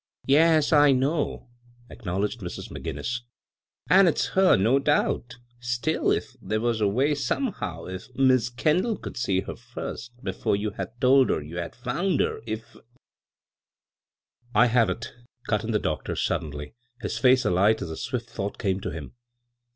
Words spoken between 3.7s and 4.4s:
CURRENTS Ginnis," an' it's